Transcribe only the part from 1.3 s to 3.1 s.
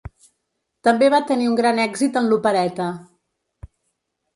tenir un gran èxit en l'opereta.